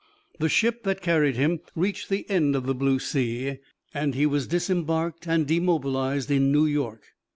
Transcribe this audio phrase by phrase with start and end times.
[0.39, 3.59] The ship that carried him reached the end of the blue sea;
[3.93, 7.09] he was disembarked and demobilized in New York.